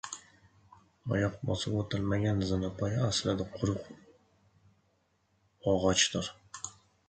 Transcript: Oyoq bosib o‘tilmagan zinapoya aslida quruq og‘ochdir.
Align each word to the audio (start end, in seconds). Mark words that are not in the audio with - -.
Oyoq 1.17 1.35
bosib 1.49 1.75
o‘tilmagan 1.81 2.41
zinapoya 2.53 3.05
aslida 3.09 3.47
quruq 3.61 3.87
og‘ochdir. 5.77 6.33